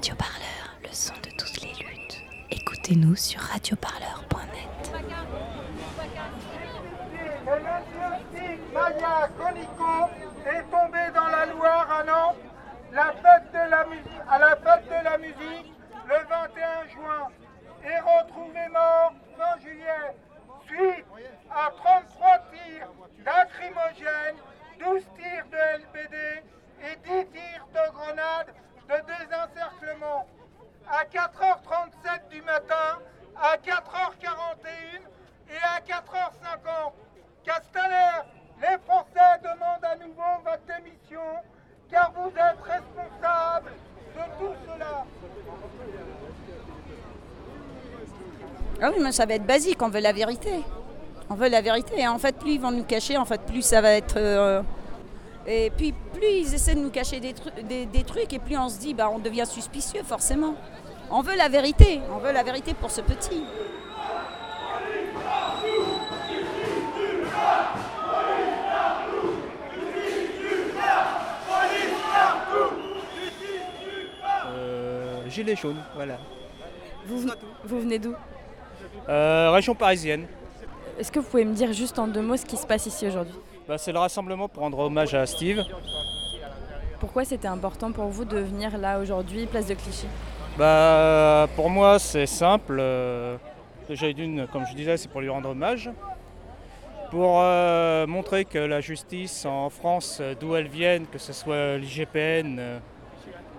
Radio 0.00 0.14
Parleur, 0.14 0.78
le 0.82 0.88
son 0.92 1.12
de 1.16 1.28
toutes 1.36 1.60
les 1.60 1.74
luttes. 1.74 2.22
Écoutez-nous 2.50 3.16
sur 3.16 3.38
radioparleur.net. 3.38 4.92
Maya 8.72 9.28
Conico 9.36 10.08
est 10.46 10.62
tombée 10.70 11.10
dans 11.14 11.26
la 11.26 11.44
Loire 11.44 11.86
à 11.90 12.04
Nantes 12.04 12.38
la 12.94 13.12
fête 13.12 13.52
de 13.52 13.70
la 13.70 13.84
à 14.26 14.38
la 14.38 14.56
fête 14.56 14.88
de 14.88 15.04
la 15.04 15.18
musique 15.18 15.70
le 16.06 16.14
21 16.14 16.88
juin 16.88 17.28
et 17.84 18.00
retrouvé 18.00 18.68
mort 18.72 19.12
fin 19.36 19.60
juillet 19.60 20.16
suite 20.64 21.04
à 21.50 21.70
33 21.76 22.38
tirs 22.50 22.88
lacrymogènes, 23.26 24.40
12 24.78 25.02
tirs 25.18 25.44
de 25.52 25.58
LBD 25.82 26.16
et 26.88 26.96
10 27.06 27.30
tirs 27.32 27.66
de 27.74 27.92
grenades 27.92 28.54
de 28.90 28.96
désencerclement. 29.06 30.26
À 30.88 31.04
4h37 31.04 32.28
du 32.30 32.42
matin, 32.42 32.98
à 33.36 33.56
4h41 33.56 35.00
et 35.48 35.62
à 35.62 35.80
4h50, 35.80 36.92
Castaner, 37.44 38.26
les 38.60 38.76
Français 38.84 39.38
demandent 39.42 39.84
à 39.84 39.96
nouveau 39.96 40.42
votre 40.44 40.66
démission 40.66 41.20
car 41.90 42.12
vous 42.12 42.30
êtes 42.30 42.60
responsable 42.62 43.72
de 44.16 44.38
tout 44.38 44.54
cela. 44.66 45.04
Ah 48.82 48.90
oui, 48.90 48.96
mais 48.96 48.98
ça 49.12 49.26
va 49.26 49.34
être 49.34 49.46
basique, 49.46 49.80
on 49.82 49.88
veut 49.88 50.00
la 50.00 50.12
vérité. 50.12 50.50
On 51.28 51.34
veut 51.34 51.48
la 51.48 51.60
vérité. 51.60 52.00
Et 52.00 52.08
en 52.08 52.18
fait, 52.18 52.36
plus 52.36 52.52
ils 52.54 52.60
vont 52.60 52.70
nous 52.72 52.84
cacher, 52.84 53.16
en 53.16 53.24
fait, 53.24 53.40
plus 53.42 53.62
ça 53.62 53.80
va 53.80 53.92
être. 53.92 54.16
euh, 54.16 54.62
Et 55.46 55.70
puis, 55.76 55.92
plus 56.12 56.26
ils 56.42 56.54
essaient 56.54 56.74
de 56.74 56.80
nous 56.80 56.90
cacher 56.90 57.18
des, 57.20 57.32
tru- 57.32 57.62
des- 57.68 57.86
des 57.86 58.02
trucs, 58.04 58.32
et 58.32 58.38
plus 58.38 58.56
on 58.58 58.68
se 58.68 58.78
dit, 58.78 58.94
bah, 58.94 59.10
on 59.12 59.18
devient 59.18 59.46
suspicieux, 59.46 60.02
forcément. 60.04 60.54
On 61.10 61.22
veut 61.22 61.36
la 61.36 61.48
vérité. 61.48 62.00
On 62.14 62.18
veut 62.18 62.32
la 62.32 62.42
vérité 62.42 62.74
pour 62.74 62.90
ce 62.90 63.00
petit. 63.00 63.42
Euh, 74.46 75.28
gilet 75.28 75.56
jaune, 75.56 75.76
voilà. 75.94 76.18
Vous, 77.06 77.26
vous 77.64 77.80
venez 77.80 77.98
d'où? 77.98 78.14
Euh, 79.08 79.50
région 79.50 79.74
parisienne. 79.74 80.26
Est-ce 80.98 81.10
que 81.10 81.18
vous 81.18 81.26
pouvez 81.26 81.44
me 81.44 81.54
dire 81.54 81.72
juste 81.72 81.98
en 81.98 82.06
deux 82.06 82.20
mots 82.22 82.36
ce 82.36 82.44
qui 82.44 82.56
se 82.56 82.66
passe 82.66 82.86
ici 82.86 83.06
aujourd'hui 83.06 83.34
Bah, 83.66 83.78
c'est 83.78 83.92
le 83.92 83.98
rassemblement 83.98 84.48
pour 84.48 84.62
rendre 84.62 84.78
hommage 84.78 85.14
à 85.14 85.24
Steve. 85.26 85.62
Pourquoi 86.98 87.24
c'était 87.24 87.48
important 87.48 87.90
pour 87.92 88.04
vous 88.06 88.24
de 88.26 88.38
venir 88.38 88.76
là 88.76 88.98
aujourd'hui, 89.00 89.46
place 89.46 89.66
de 89.66 89.74
Clichy 89.74 90.06
Bah, 90.58 91.48
pour 91.56 91.70
moi, 91.70 91.98
c'est 91.98 92.26
simple. 92.26 92.76
euh, 92.78 93.36
déjà 93.88 94.12
d'une, 94.12 94.46
comme 94.48 94.66
je 94.66 94.74
disais, 94.74 94.96
c'est 94.98 95.08
pour 95.08 95.22
lui 95.22 95.30
rendre 95.30 95.48
hommage. 95.48 95.90
Pour 97.10 97.40
euh, 97.40 98.06
montrer 98.06 98.44
que 98.44 98.58
la 98.58 98.80
justice 98.80 99.44
en 99.46 99.70
France, 99.70 100.20
d'où 100.38 100.54
elle 100.54 100.68
vienne, 100.68 101.06
que 101.06 101.18
ce 101.18 101.32
soit 101.32 101.78
l'IGPN, 101.78 102.58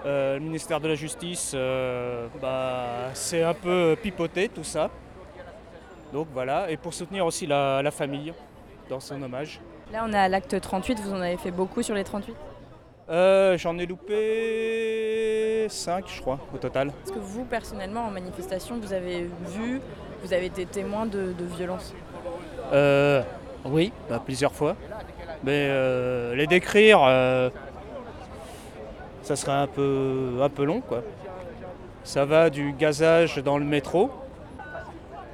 euh, 0.05 0.36
le 0.36 0.39
ministère 0.39 0.80
de 0.80 0.88
la 0.88 0.95
Justice, 0.95 1.53
bah, 2.42 3.09
c'est 3.14 3.44
un 3.44 3.53
peu 3.53 3.97
pipoté 4.02 4.47
tout 4.47 4.64
ça. 4.64 4.89
Donc 6.14 6.28
voilà, 6.34 6.70
et 6.70 6.78
pour 6.78 6.94
soutenir 6.94 7.26
aussi 7.26 7.48
la, 7.48 7.81
la 7.81 7.92
famille 7.92 8.34
dans 8.90 9.00
son 9.00 9.22
hommage. 9.22 9.59
Là, 9.94 10.04
on 10.08 10.12
est 10.14 10.17
à 10.17 10.28
l'acte 10.28 10.59
38, 10.59 11.00
vous 11.00 11.14
en 11.14 11.22
avez 11.22 11.38
fait 11.38 11.52
beaucoup 11.52 11.81
sur 11.81 11.95
les 11.95 12.04
38 12.04 12.36
Euh, 13.09 13.58
J'en 13.58 13.78
ai 13.78 13.86
loupé 13.86 15.67
5, 15.70 16.06
je 16.08 16.22
crois, 16.22 16.39
au 16.54 16.58
total. 16.58 16.88
Est-ce 17.06 17.12
que 17.14 17.20
vous, 17.20 17.45
personnellement, 17.45 18.02
en 18.06 18.12
manifestation, 18.12 18.78
vous 18.82 18.94
avez 18.94 19.30
vu, 19.48 19.82
vous 20.23 20.34
avez 20.34 20.45
été 20.48 20.66
témoin 20.66 21.06
de, 21.06 21.34
de 21.34 21.45
violences 21.58 21.94
Euh, 22.73 23.22
oui, 23.66 23.92
bah, 24.09 24.21
plusieurs 24.23 24.54
fois. 24.54 24.76
Mais 25.44 25.67
euh, 25.70 26.36
les 26.36 26.48
décrire, 26.48 27.02
euh, 27.04 27.50
ça 29.23 29.36
serait 29.36 29.52
un 29.54 29.67
peu, 29.67 30.39
un 30.42 30.50
peu 30.50 30.64
long. 30.64 30.82
Quoi. 30.82 31.02
Ça 32.04 32.26
va 32.26 32.50
du 32.50 32.73
gazage 32.73 33.38
dans 33.38 33.58
le 33.58 33.66
métro, 33.66 34.11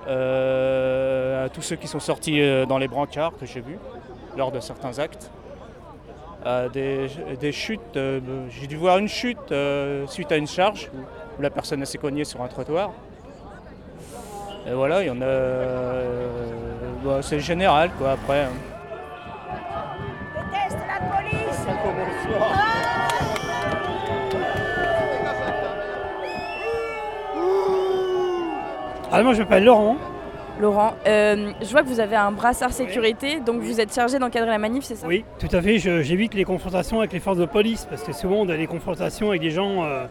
à 0.08 1.50
tous 1.50 1.62
ceux 1.62 1.76
qui 1.76 1.88
sont 1.88 2.00
sortis 2.00 2.42
euh, 2.42 2.66
dans 2.66 2.78
les 2.78 2.88
brancards 2.88 3.34
que 3.40 3.46
j'ai 3.46 3.62
vus 3.62 3.78
lors 4.38 4.52
de 4.52 4.60
certains 4.60 5.00
actes. 5.00 5.32
à 6.46 6.70
des, 6.70 7.52
chutes, 7.52 7.98
euh, 7.98 8.20
j'ai 8.50 8.68
dû 8.68 8.78
voir 8.78 9.00
une 9.00 9.08
chute 9.08 9.52
euh, 9.52 10.06
suite 10.08 10.32
à 10.32 10.38
une 10.38 10.48
charge 10.48 10.90
où 11.38 11.42
la 11.42 11.50
personne 11.50 11.84
s'est 11.86 11.98
cognée 11.98 12.24
sur 12.24 12.42
un 12.42 12.48
trottoir. 12.48 12.92
Et 14.68 14.74
voilà, 14.74 15.02
il 15.04 15.08
y 15.08 15.10
en 15.10 15.22
a. 15.22 15.26
euh, 15.26 16.28
bah, 17.04 17.20
c'est 17.22 17.40
général, 17.40 17.90
quoi, 17.98 18.12
après. 18.12 18.48
Hein. 29.18 29.22
Ah, 29.22 29.24
moi 29.24 29.34
je 29.34 29.40
m'appelle 29.40 29.64
Laurent. 29.64 29.98
Laurent, 30.60 30.96
euh, 31.06 31.52
je 31.62 31.68
vois 31.70 31.84
que 31.84 31.88
vous 31.88 32.00
avez 32.00 32.16
un 32.16 32.32
brassard 32.32 32.72
sécurité, 32.72 33.40
donc 33.40 33.62
vous 33.62 33.80
êtes 33.80 33.94
chargé 33.94 34.18
d'encadrer 34.18 34.50
la 34.50 34.58
manif, 34.58 34.86
c'est 34.86 34.96
ça? 34.96 35.06
Oui, 35.06 35.24
tout 35.38 35.56
à 35.56 35.62
fait. 35.62 35.78
J'évite 35.78 36.34
les 36.34 36.46
confrontations 36.46 37.00
avec 37.00 37.14
les 37.14 37.20
forces 37.20 37.38
de 37.38 37.46
police 37.46 37.86
parce 37.88 38.02
que 38.02 38.12
souvent 38.12 38.38
on 38.38 38.50
a 38.50 38.58
des 38.58 38.66
confrontations 38.66 39.30
avec 39.30 39.42
des 39.42 39.52
gens 39.52 39.84
euh, 39.84 40.06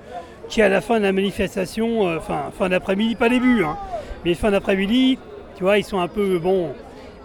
qui, 0.48 0.62
à 0.62 0.68
la 0.68 0.80
fin 0.80 0.98
de 0.98 1.04
la 1.04 1.12
manifestation, 1.12 2.06
euh, 2.06 2.18
enfin 2.18 2.52
fin 2.56 2.68
d'après-midi, 2.68 3.16
pas 3.16 3.28
début, 3.28 3.64
hein, 3.64 3.76
mais 4.24 4.34
fin 4.34 4.52
d'après-midi, 4.52 5.18
tu 5.56 5.64
vois, 5.64 5.78
ils 5.78 5.84
sont 5.84 5.98
un 5.98 6.08
peu 6.08 6.38
bon 6.38 6.74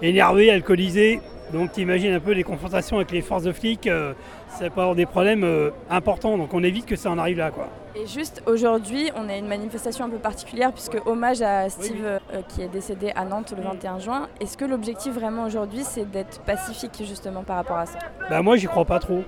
énervés, 0.01 0.49
alcoolisés. 0.49 1.19
Donc 1.53 1.73
tu 1.73 1.81
imagines 1.81 2.13
un 2.13 2.19
peu 2.19 2.31
les 2.31 2.43
confrontations 2.43 2.95
avec 2.95 3.11
les 3.11 3.21
forces 3.21 3.43
de 3.43 3.51
flics, 3.51 3.85
euh, 3.85 4.13
ça 4.47 4.69
peut 4.69 4.81
avoir 4.81 4.95
des 4.95 5.05
problèmes 5.05 5.45
importants. 5.91 6.37
Donc 6.37 6.53
on 6.53 6.63
évite 6.63 6.85
que 6.85 6.95
ça 6.95 7.11
en 7.11 7.19
arrive 7.19 7.37
là, 7.37 7.51
quoi. 7.51 7.69
Et 7.93 8.07
juste 8.07 8.41
aujourd'hui, 8.45 9.11
on 9.15 9.27
a 9.27 9.35
une 9.35 9.47
manifestation 9.47 10.05
un 10.05 10.09
peu 10.09 10.17
particulière 10.17 10.71
puisque 10.71 10.97
hommage 11.05 11.41
à 11.41 11.69
Steve 11.69 12.05
euh, 12.05 12.19
qui 12.47 12.61
est 12.61 12.69
décédé 12.69 13.11
à 13.15 13.25
Nantes 13.25 13.53
le 13.55 13.61
21 13.61 13.99
juin. 13.99 14.29
Est-ce 14.39 14.55
que 14.55 14.63
l'objectif 14.63 15.13
vraiment 15.13 15.43
aujourd'hui 15.43 15.81
c'est 15.83 16.09
d'être 16.09 16.39
pacifique 16.41 17.03
justement 17.05 17.43
par 17.43 17.57
rapport 17.57 17.77
à 17.77 17.85
ça? 17.85 17.99
Bah 18.29 18.41
moi 18.41 18.55
j'y 18.55 18.67
crois 18.67 18.85
pas 18.85 18.99
trop. 18.99 19.23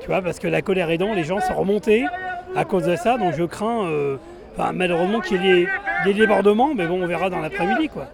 Tu 0.00 0.06
vois, 0.06 0.22
parce 0.22 0.38
que 0.38 0.48
la 0.48 0.62
colère 0.62 0.90
aidant, 0.90 1.12
les 1.12 1.24
gens 1.24 1.40
sont 1.40 1.54
remontés 1.54 2.06
à 2.54 2.64
cause 2.64 2.84
de 2.84 2.96
ça, 2.96 3.18
donc 3.18 3.34
je 3.34 3.44
crains 3.44 3.86
euh, 3.86 4.16
enfin, 4.56 4.72
malheureusement 4.72 5.20
qu'il 5.20 5.44
y 5.44 5.48
ait 5.48 5.68
des, 6.04 6.14
débordements, 6.14 6.74
mais 6.74 6.86
bon 6.86 7.02
on 7.02 7.06
verra 7.06 7.28
dans 7.28 7.40
l'après-midi 7.40 7.88
quoi. 7.90 8.06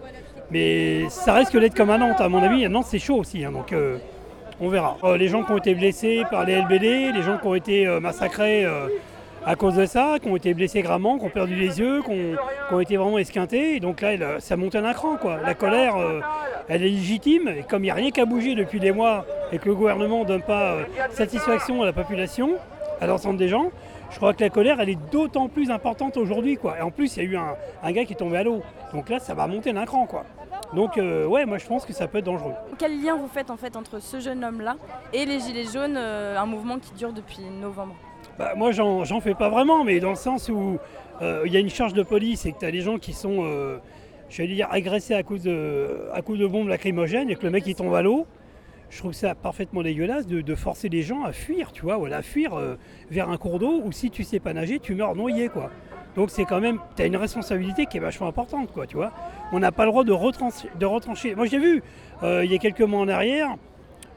Mais 0.51 1.07
ça 1.09 1.33
risque 1.33 1.57
d'être 1.57 1.75
comme 1.75 1.89
à 1.89 1.97
Nantes, 1.97 2.19
à 2.19 2.27
mon 2.27 2.43
avis, 2.43 2.65
à 2.65 2.69
Nantes 2.69 2.87
c'est 2.89 2.99
chaud 2.99 3.15
aussi, 3.15 3.45
hein, 3.45 3.51
donc 3.53 3.71
euh, 3.71 3.97
on 4.59 4.67
verra. 4.67 4.97
Les 5.17 5.29
gens 5.29 5.43
qui 5.43 5.53
ont 5.53 5.57
été 5.57 5.73
blessés 5.73 6.23
par 6.29 6.43
les 6.45 6.61
LBD, 6.61 7.13
les 7.13 7.21
gens 7.21 7.37
qui 7.37 7.47
ont 7.47 7.55
été 7.55 7.87
massacrés 8.01 8.65
à 9.45 9.55
cause 9.55 9.75
de 9.75 9.85
ça, 9.85 10.17
qui 10.21 10.29
ont 10.29 10.35
été 10.35 10.53
blessés 10.53 10.81
gravement, 10.81 11.17
qui 11.17 11.25
ont 11.25 11.29
perdu 11.29 11.55
les 11.55 11.79
yeux, 11.79 12.01
qui 12.03 12.35
ont, 12.71 12.79
été 12.79 12.97
vraiment 12.97 13.17
esquintés, 13.17 13.79
donc 13.79 14.01
là 14.01 14.13
il- 14.13 14.27
ça 14.39 14.57
monte 14.57 14.75
un 14.75 14.93
cran. 14.93 15.17
La 15.43 15.53
colère, 15.53 15.95
euh, 15.97 16.21
elle 16.67 16.83
est 16.83 16.89
légitime, 16.89 17.47
et 17.49 17.63
comme 17.63 17.83
il 17.83 17.87
n'y 17.87 17.91
a 17.91 17.95
rien 17.95 18.11
qu'à 18.11 18.25
bouger 18.25 18.55
depuis 18.55 18.79
des 18.79 18.91
mois 18.91 19.25
et 19.51 19.59
que 19.59 19.67
le 19.67 19.75
gouvernement 19.75 20.21
ne 20.21 20.25
donne 20.25 20.41
pas 20.41 20.73
euh, 20.73 20.83
satisfaction 21.11 21.81
à 21.81 21.85
la 21.85 21.93
population, 21.93 22.51
à 23.01 23.07
l'ensemble 23.07 23.37
des 23.37 23.49
gens, 23.49 23.69
je 24.11 24.17
crois 24.17 24.33
que 24.33 24.43
la 24.43 24.49
colère, 24.49 24.79
elle 24.79 24.89
est 24.89 25.11
d'autant 25.11 25.49
plus 25.49 25.71
importante 25.71 26.17
aujourd'hui. 26.17 26.59
Et 26.77 26.81
en 26.81 26.91
plus, 26.91 27.17
il 27.17 27.23
y 27.23 27.25
a 27.25 27.29
eu 27.31 27.35
un, 27.35 27.91
gars 27.91 28.05
qui 28.05 28.13
est 28.13 28.17
tombé 28.17 28.37
à 28.37 28.43
l'eau. 28.43 28.61
Donc 28.93 29.09
là, 29.09 29.19
ça 29.19 29.33
va 29.33 29.47
monter 29.47 29.73
d'un 29.73 29.85
cran. 29.85 30.07
Donc, 30.73 30.97
euh, 30.97 31.25
ouais, 31.25 31.45
moi 31.45 31.57
je 31.57 31.65
pense 31.65 31.85
que 31.85 31.93
ça 31.93 32.07
peut 32.07 32.19
être 32.19 32.25
dangereux. 32.25 32.53
Quel 32.77 33.01
lien 33.01 33.15
vous 33.15 33.27
faites 33.27 33.49
en 33.49 33.57
fait 33.57 33.75
entre 33.75 33.99
ce 33.99 34.19
jeune 34.19 34.43
homme-là 34.43 34.75
et 35.13 35.25
les 35.25 35.39
Gilets 35.39 35.65
jaunes, 35.65 35.97
euh, 35.97 36.37
un 36.37 36.45
mouvement 36.45 36.79
qui 36.79 36.93
dure 36.93 37.11
depuis 37.11 37.41
novembre? 37.61 37.95
Bah, 38.39 38.53
moi, 38.55 38.71
j'en 38.71 39.21
fais 39.21 39.35
pas 39.35 39.49
vraiment, 39.49 39.83
mais 39.83 39.99
dans 39.99 40.09
le 40.09 40.15
sens 40.15 40.49
où 40.49 40.79
euh, 41.21 41.43
il 41.45 41.53
y 41.53 41.57
a 41.57 41.59
une 41.59 41.69
charge 41.69 41.93
de 41.93 42.01
police 42.01 42.45
et 42.45 42.51
que 42.51 42.59
tu 42.59 42.65
as 42.65 42.71
des 42.71 42.81
gens 42.81 42.97
qui 42.97 43.13
sont, 43.13 43.43
euh, 43.43 43.77
agressés 44.71 45.13
à 45.13 45.21
cause, 45.21 45.43
de, 45.43 46.09
à 46.13 46.21
de 46.21 46.47
bombes 46.47 46.67
lacrymogènes 46.67 47.29
et 47.29 47.35
que 47.35 47.43
le 47.43 47.51
mec 47.51 47.67
il 47.67 47.75
tombe 47.75 47.93
à 47.93 48.01
l'eau. 48.01 48.25
Je 48.89 48.97
trouve 48.99 49.13
ça 49.13 49.35
parfaitement 49.35 49.83
dégueulasse 49.83 50.27
de, 50.27 50.55
forcer 50.55 50.89
les 50.89 51.03
gens 51.03 51.23
à 51.23 51.31
fuir, 51.31 51.71
tu 51.71 51.83
vois, 51.83 51.97
ou 51.97 52.05
à 52.05 52.21
fuir 52.21 52.53
euh, 52.55 52.75
vers 53.09 53.29
un 53.29 53.37
cours 53.37 53.59
d'eau, 53.59 53.81
ou 53.83 53.91
si 53.91 54.09
tu 54.09 54.23
sais 54.23 54.39
pas 54.39 54.53
nager, 54.53 54.79
tu 54.79 54.95
meurs 54.95 55.15
noyé, 55.15 55.49
quoi. 55.49 55.69
Donc 56.15 56.29
c'est 56.29 56.45
quand 56.45 56.59
même, 56.59 56.79
tu 56.95 57.01
as 57.01 57.07
une 57.07 57.15
responsabilité 57.15 57.87
qui 57.87 57.97
est 57.97 57.99
vachement 57.99 58.27
importante, 58.27 58.71
quoi, 58.71 58.85
tu 58.85 58.97
vois. 58.97 59.11
On 59.51 59.59
n'a 59.59 59.71
pas 59.71 59.85
le 59.85 59.91
droit 59.91 60.03
de 60.03 60.11
retrancher. 60.11 60.69
De 60.79 60.85
retrancher. 60.85 61.33
Moi, 61.33 61.47
j'ai 61.47 61.57
vu, 61.57 61.81
il 62.21 62.51
y 62.51 62.53
a 62.53 62.59
quelques 62.59 62.81
mois 62.81 62.99
en 62.99 63.07
arrière, 63.07 63.55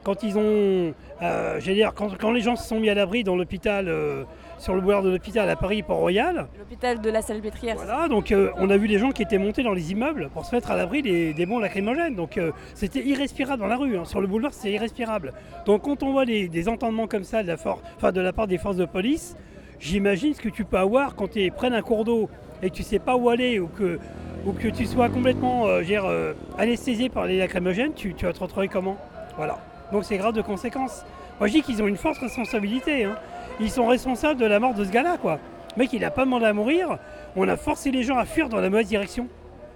quand 0.03 0.23
ils 0.23 0.37
ont, 0.37 0.93
euh, 1.21 1.59
j'allais 1.59 1.75
dire, 1.75 1.93
quand, 1.93 2.17
quand 2.17 2.31
les 2.31 2.41
gens 2.41 2.55
se 2.55 2.67
sont 2.67 2.79
mis 2.79 2.89
à 2.89 2.93
l'abri 2.93 3.23
dans 3.23 3.35
l'hôpital, 3.35 3.87
euh, 3.87 4.23
sur 4.57 4.73
le 4.73 4.81
boulevard 4.81 5.03
de 5.03 5.09
l'hôpital 5.11 5.49
à 5.49 5.55
Paris, 5.55 5.83
Port-Royal, 5.83 6.47
L'hôpital 6.57 6.99
de 7.01 7.09
la 7.09 7.21
Salpêtrière. 7.21 7.75
voilà, 7.75 8.07
donc 8.07 8.31
euh, 8.31 8.49
on 8.57 8.69
a 8.69 8.77
vu 8.77 8.87
des 8.87 8.97
gens 8.97 9.11
qui 9.11 9.21
étaient 9.21 9.37
montés 9.37 9.61
dans 9.63 9.73
les 9.73 9.91
immeubles 9.91 10.29
pour 10.33 10.45
se 10.45 10.55
mettre 10.55 10.71
à 10.71 10.75
l'abri 10.75 11.01
des, 11.01 11.33
des 11.33 11.45
bombes 11.45 11.61
lacrymogènes. 11.61 12.15
Donc 12.15 12.39
c'était 12.73 13.03
irrespirable 13.05 13.61
dans 13.61 13.67
la 13.67 13.77
rue, 13.77 13.97
hein. 13.97 14.05
sur 14.05 14.19
le 14.21 14.27
boulevard 14.27 14.53
c'était 14.53 14.71
irrespirable. 14.73 15.33
Donc 15.65 15.83
quand 15.83 16.01
on 16.01 16.11
voit 16.11 16.25
des, 16.25 16.47
des 16.47 16.69
entendements 16.69 17.07
comme 17.07 17.23
ça 17.23 17.43
de 17.43 17.47
la, 17.47 17.57
for- 17.57 17.81
de 18.01 18.21
la 18.21 18.33
part 18.33 18.47
des 18.47 18.57
forces 18.57 18.77
de 18.77 18.85
police, 18.85 19.35
j'imagine 19.79 20.33
ce 20.33 20.41
que 20.41 20.49
tu 20.49 20.65
peux 20.65 20.77
avoir 20.77 21.15
quand 21.15 21.29
tu 21.31 21.51
près 21.51 21.69
d'un 21.69 21.81
cours 21.83 22.03
d'eau 22.03 22.29
et 22.63 22.69
que 22.71 22.75
tu 22.75 22.81
sais 22.83 22.99
pas 22.99 23.15
où 23.15 23.29
aller 23.29 23.59
ou 23.59 23.67
que, 23.67 23.99
ou 24.45 24.53
que 24.53 24.69
tu 24.69 24.85
sois 24.87 25.09
complètement 25.09 25.79
dire, 25.81 26.05
anesthésié 26.57 27.09
par 27.09 27.25
les 27.27 27.37
lacrymogènes, 27.37 27.93
tu, 27.93 28.15
tu 28.15 28.25
vas 28.25 28.33
te 28.33 28.39
retrouver 28.39 28.67
comment? 28.69 28.97
Voilà. 29.37 29.59
Donc 29.91 30.03
c'est 30.05 30.17
grave 30.17 30.33
de 30.33 30.41
conséquences. 30.41 31.05
Moi 31.39 31.47
je 31.47 31.53
dis 31.53 31.61
qu'ils 31.61 31.81
ont 31.81 31.87
une 31.87 31.97
forte 31.97 32.17
responsabilité. 32.17 33.05
hein. 33.05 33.17
Ils 33.59 33.71
sont 33.71 33.87
responsables 33.87 34.39
de 34.39 34.45
la 34.45 34.59
mort 34.59 34.73
de 34.73 34.83
ce 34.85 34.91
gars-là, 34.91 35.17
quoi. 35.17 35.39
Mec, 35.77 35.93
il 35.93 36.03
a 36.03 36.11
pas 36.11 36.25
demandé 36.25 36.45
à 36.45 36.53
mourir. 36.53 36.97
On 37.35 37.47
a 37.47 37.57
forcé 37.57 37.91
les 37.91 38.03
gens 38.03 38.17
à 38.17 38.25
fuir 38.25 38.49
dans 38.49 38.59
la 38.59 38.69
mauvaise 38.69 38.87
direction. 38.87 39.27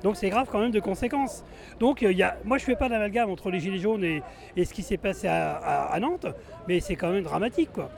Donc 0.04 0.16
c'est 0.16 0.30
grave 0.30 0.48
quand 0.52 0.60
même 0.60 0.72
de 0.72 0.80
conséquences. 0.80 1.44
Donc 1.80 2.04
euh, 2.04 2.14
moi 2.44 2.58
je 2.58 2.64
fais 2.64 2.76
pas 2.76 2.90
d'amalgame 2.90 3.30
entre 3.30 3.52
les 3.52 3.60
gilets 3.60 3.78
jaunes 3.78 4.04
et, 4.04 4.24
ce 4.66 4.74
qui 4.74 4.82
s'est 4.82 4.98
passé 4.98 5.28
à, 5.28 5.96
Nantes, 6.00 6.26
mais 6.68 6.80
c'est 6.80 6.96
quand 6.96 7.12
même 7.12 7.24
dramatique 7.24 7.72
quoi. 7.72 7.90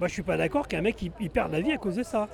Moi 0.00 0.08
je 0.08 0.12
suis 0.14 0.22
pas 0.22 0.36
d'accord 0.36 0.66
qu'un 0.68 0.82
mec 0.82 1.00
il, 1.02 1.30
perde 1.30 1.52
la 1.52 1.60
vie 1.60 1.72
à 1.72 1.76
cause 1.76 1.94
de 1.96 2.02
ça. 2.02 2.28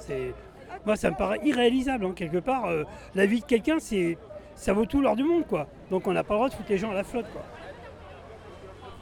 Moi 0.87 0.97
ça 0.97 1.11
me 1.11 1.17
paraît 1.17 1.41
irréalisable 1.45 2.07
hein, 2.07 2.13
quelque 2.17 2.39
part. 2.39 2.67
euh, 2.67 2.85
la 3.15 3.27
vie 3.27 3.41
de 3.41 3.45
quelqu'un 3.45 3.77
ça 4.55 4.73
vaut 4.73 4.87
tout 4.87 5.03
l'or 5.03 5.15
du 5.15 5.25
monde 5.25 5.47
quoi. 5.47 5.67
Donc 5.91 6.07
on 6.07 6.13
n'a 6.13 6.25
pas 6.25 6.35
le 6.35 6.39
droit 6.39 6.49
de 6.49 6.55
foutre 6.55 6.71
les 6.71 6.79
gens 6.79 6.91
à 6.91 6.95
la 6.95 7.05
flotte. 7.05 7.27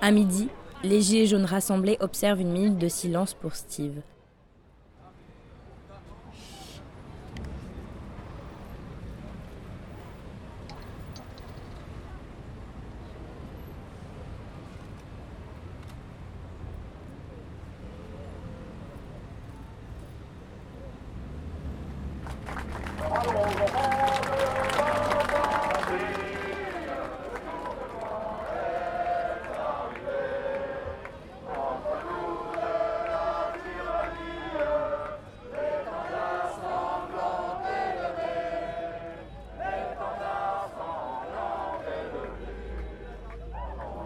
À 0.02 0.12
midi, 0.12 0.48
les 0.82 1.02
Gilets 1.02 1.26
jaunes 1.26 1.44
rassemblés 1.44 1.98
observent 2.00 2.40
une 2.40 2.52
minute 2.52 2.78
de 2.78 2.88
silence 2.88 3.34
pour 3.34 3.54
Steve. 3.54 4.00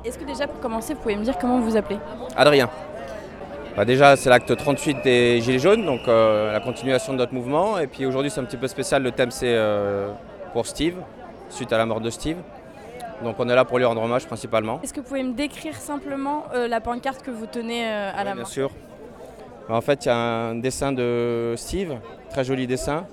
Est-ce 0.04 0.18
que 0.18 0.24
déjà 0.24 0.46
pour 0.46 0.60
commencer, 0.60 0.94
vous 0.94 1.00
pouvez 1.00 1.16
me 1.16 1.24
dire 1.24 1.38
comment 1.38 1.58
vous 1.58 1.70
vous 1.70 1.76
appelez? 1.76 1.98
Adrien. 2.36 2.68
Bah 3.76 3.84
déjà, 3.84 4.16
c'est 4.16 4.28
l'acte 4.30 4.54
38 4.54 4.98
des 5.02 5.40
Gilets 5.40 5.58
jaunes, 5.58 5.84
donc 5.84 6.00
euh, 6.06 6.52
la 6.52 6.60
continuation 6.60 7.12
de 7.12 7.18
notre 7.18 7.34
mouvement. 7.34 7.78
Et 7.78 7.86
puis 7.86 8.06
aujourd'hui, 8.06 8.30
c'est 8.30 8.40
un 8.40 8.44
petit 8.44 8.56
peu 8.56 8.68
spécial. 8.68 9.02
Le 9.02 9.10
thème, 9.10 9.30
c'est 9.30 9.54
euh, 9.54 10.12
pour 10.52 10.66
Steve, 10.66 10.94
suite 11.48 11.72
à 11.72 11.78
la 11.78 11.86
mort 11.86 12.00
de 12.00 12.10
Steve. 12.10 12.36
Donc 13.22 13.36
on 13.38 13.48
est 13.48 13.54
là 13.54 13.64
pour 13.64 13.78
lui 13.78 13.84
rendre 13.84 14.02
hommage 14.02 14.26
principalement. 14.26 14.78
Est-ce 14.82 14.92
que 14.92 15.00
vous 15.00 15.06
pouvez 15.06 15.22
me 15.22 15.32
décrire 15.32 15.74
simplement 15.74 16.44
euh, 16.54 16.68
la 16.68 16.80
pancarte 16.80 17.22
que 17.22 17.30
vous 17.30 17.46
tenez 17.46 17.84
à 17.88 18.22
la 18.22 18.30
main? 18.34 18.42
Bien 18.42 18.44
sûr. 18.44 18.70
Bah, 19.68 19.74
En 19.76 19.80
fait, 19.80 20.04
il 20.04 20.08
y 20.08 20.10
a 20.10 20.16
un 20.16 20.54
dessin 20.56 20.92
de 20.92 21.54
Steve, 21.56 21.96
très 22.30 22.44
joli 22.44 22.66
dessin. 22.66 23.06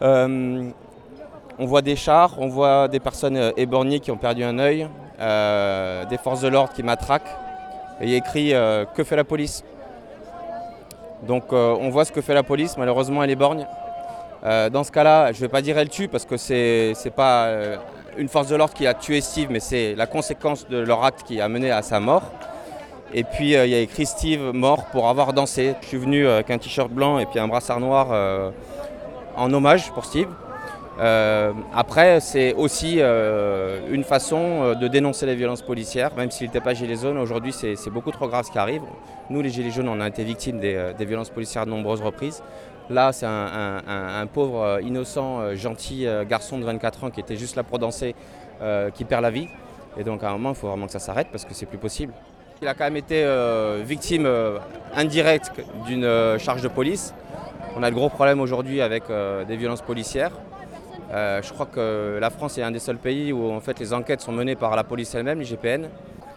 On 0.00 1.66
voit 1.66 1.82
des 1.82 1.96
chars, 1.96 2.34
on 2.38 2.48
voit 2.48 2.88
des 2.88 2.98
personnes 2.98 3.52
éborgnées 3.56 4.00
qui 4.00 4.10
ont 4.10 4.16
perdu 4.16 4.42
un 4.42 4.58
œil, 4.58 4.88
euh, 5.22 6.04
des 6.06 6.18
forces 6.18 6.40
de 6.40 6.48
l'ordre 6.48 6.72
qui 6.72 6.82
matraquent. 6.82 7.30
Et 8.00 8.06
il 8.06 8.10
y 8.10 8.14
a 8.14 8.16
écrit 8.16 8.54
euh, 8.54 8.84
Que 8.84 9.04
fait 9.04 9.14
la 9.14 9.22
police? 9.22 9.62
Donc 11.22 11.52
euh, 11.52 11.76
on 11.80 11.90
voit 11.90 12.04
ce 12.04 12.10
que 12.10 12.20
fait 12.20 12.34
la 12.34 12.42
police, 12.42 12.76
malheureusement 12.76 13.22
elle 13.22 13.30
est 13.30 13.36
borgne. 13.36 13.66
Dans 14.72 14.82
ce 14.82 14.90
cas-là, 14.90 15.30
je 15.30 15.36
ne 15.36 15.42
vais 15.42 15.48
pas 15.48 15.62
dire 15.62 15.78
elle 15.78 15.88
tue 15.88 16.08
parce 16.08 16.24
que 16.24 16.36
c'est 16.36 16.94
n'est 17.04 17.10
pas 17.12 17.48
une 18.16 18.26
force 18.26 18.48
de 18.48 18.56
l'ordre 18.56 18.74
qui 18.74 18.88
a 18.88 18.94
tué 18.94 19.20
Steve, 19.20 19.46
mais 19.52 19.60
c'est 19.60 19.94
la 19.94 20.08
conséquence 20.08 20.66
de 20.66 20.78
leur 20.78 21.04
acte 21.04 21.22
qui 21.22 21.40
a 21.40 21.48
mené 21.48 21.70
à 21.70 21.82
sa 21.82 22.00
mort. 22.00 22.24
Et 23.14 23.22
puis 23.22 23.52
il 23.52 23.68
y 23.68 23.74
a 23.76 23.78
écrit 23.78 24.04
Steve 24.04 24.50
mort 24.52 24.86
pour 24.86 25.08
avoir 25.08 25.32
dansé. 25.32 25.76
Je 25.82 25.86
suis 25.86 25.96
venu 25.96 26.26
avec 26.26 26.50
un 26.50 26.58
t-shirt 26.58 26.90
blanc 26.90 27.20
et 27.20 27.26
puis 27.26 27.38
un 27.38 27.46
brassard 27.46 27.78
noir 27.78 28.52
en 29.36 29.52
hommage 29.52 29.92
pour 29.92 30.04
Steve. 30.04 30.26
Euh, 31.00 31.52
après, 31.74 32.20
c'est 32.20 32.52
aussi 32.54 32.96
euh, 32.98 33.80
une 33.90 34.04
façon 34.04 34.38
euh, 34.38 34.74
de 34.74 34.88
dénoncer 34.88 35.24
les 35.24 35.34
violences 35.34 35.62
policières, 35.62 36.14
même 36.16 36.30
s'il 36.30 36.46
n'était 36.46 36.60
pas 36.60 36.74
gilet 36.74 36.96
jaune. 36.96 37.16
Aujourd'hui, 37.18 37.52
c'est 37.52 37.90
beaucoup 37.90 38.10
trop 38.10 38.28
grave 38.28 38.44
ce 38.44 38.50
qui 38.50 38.58
arrive. 38.58 38.82
Nous, 39.30 39.40
les 39.40 39.48
gilets 39.48 39.70
jaunes, 39.70 39.88
on 39.88 40.00
a 40.00 40.08
été 40.08 40.22
victimes 40.22 40.60
des, 40.60 40.94
violences 41.00 41.30
policières 41.30 41.62
à 41.62 41.66
de 41.66 41.70
nombreuses 41.70 42.02
reprises. 42.02 42.42
Là, 42.90 43.12
c'est 43.12 43.26
un, 43.26 44.26
pauvre, 44.32 44.80
innocent, 44.82 45.54
gentil 45.54 46.06
garçon 46.28 46.58
de 46.58 46.64
24 46.64 47.04
ans 47.04 47.10
qui 47.10 47.20
était 47.20 47.36
juste 47.36 47.56
là 47.56 47.62
pour 47.62 47.78
danser, 47.78 48.14
qui 48.94 49.04
perd 49.04 49.22
la 49.22 49.30
vie. 49.30 49.48
Et 49.96 50.04
donc, 50.04 50.22
à 50.24 50.28
un 50.28 50.32
moment, 50.32 50.50
il 50.50 50.56
faut 50.56 50.68
vraiment 50.68 50.86
que 50.86 50.92
ça 50.92 50.98
s'arrête 50.98 51.28
parce 51.30 51.44
que 51.44 51.54
c'est 51.54 51.66
plus 51.66 51.78
possible. 51.78 52.12
Il 52.60 52.68
a 52.68 52.74
quand 52.74 52.84
même 52.84 52.96
été 52.96 53.24
victime 53.84 54.28
indirecte 54.94 55.52
d'une 55.86 56.38
charge 56.38 56.60
de 56.60 56.68
police. 56.68 57.14
On 57.76 57.82
a 57.82 57.88
de 57.88 57.94
gros 57.94 58.10
problèmes 58.10 58.40
aujourd'hui 58.40 58.82
avec 58.82 59.04
des 59.48 59.56
violences 59.56 59.82
policières. 59.82 60.32
Euh, 61.10 61.42
je 61.42 61.52
crois 61.52 61.66
que 61.66 62.18
la 62.20 62.30
France 62.30 62.56
est 62.58 62.62
un 62.62 62.70
des 62.70 62.78
seuls 62.78 62.96
pays 62.98 63.32
où 63.32 63.50
en 63.52 63.60
fait 63.60 63.78
les 63.80 63.92
enquêtes 63.92 64.20
sont 64.20 64.32
menées 64.32 64.54
par 64.56 64.76
la 64.76 64.84
police 64.84 65.14
elle-même, 65.14 65.40
l'IGPN. 65.40 65.88